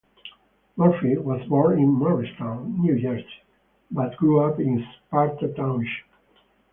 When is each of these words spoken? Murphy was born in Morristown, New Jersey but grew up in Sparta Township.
Murphy 0.77 1.15
was 1.15 1.47
born 1.47 1.77
in 1.79 1.87
Morristown, 1.87 2.75
New 2.81 2.99
Jersey 2.99 3.29
but 3.91 4.17
grew 4.17 4.39
up 4.41 4.59
in 4.59 4.83
Sparta 4.95 5.49
Township. 5.53 6.07